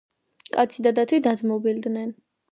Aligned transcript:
კაცი 0.53 0.85
და 0.87 0.93
დათვი 0.99 1.19
დაძმობილდენ 1.27 2.09